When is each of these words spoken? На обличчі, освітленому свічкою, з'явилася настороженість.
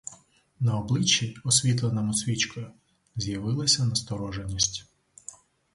На 0.59 0.79
обличчі, 0.79 1.37
освітленому 1.43 2.13
свічкою, 2.13 2.71
з'явилася 3.15 3.85
настороженість. 3.85 4.85